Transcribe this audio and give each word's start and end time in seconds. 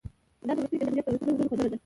دا 0.47 0.51
د 0.55 0.57
وروستي 0.57 0.75
جمهوریت 0.79 1.05
د 1.05 1.07
وروستیو 1.09 1.35
ورځو 1.35 1.49
خبره 1.51 1.69
ده. 1.71 1.77